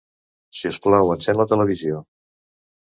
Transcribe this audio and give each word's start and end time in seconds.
Si 0.59 0.71
us 0.71 0.81
plau, 0.87 1.11
encén 1.17 1.41
la 1.43 1.49
televisió. 1.55 2.05